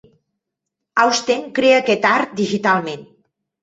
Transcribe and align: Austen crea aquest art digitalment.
Austen 1.03 1.45
crea 1.61 1.79
aquest 1.85 2.11
art 2.17 2.37
digitalment. 2.43 3.11